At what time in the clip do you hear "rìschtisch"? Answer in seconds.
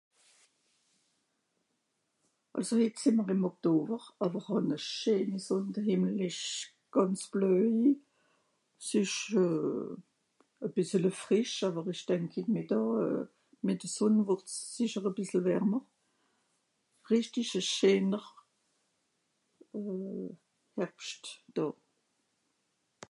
17.07-17.55